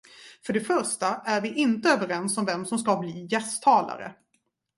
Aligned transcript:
För 0.45 0.53
det 0.53 0.61
första 0.61 1.07
är 1.25 1.41
vi 1.41 1.53
inte 1.53 1.89
överens 1.89 2.37
om 2.37 2.45
vem 2.45 2.65
som 2.65 2.79
ska 2.79 2.95
bli 2.97 3.27
gästtalare. 3.31 4.15